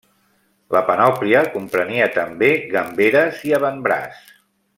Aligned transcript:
La 0.75 0.79
panòplia 0.87 1.43
comprenia 1.57 2.07
també 2.17 2.51
gamberes 2.73 3.45
i 3.51 3.55
avantbraç. 3.59 4.27